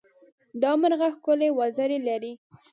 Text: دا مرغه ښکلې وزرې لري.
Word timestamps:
دا 0.61 0.71
مرغه 0.81 1.07
ښکلې 1.15 1.49
وزرې 1.59 1.99
لري. 2.07 2.33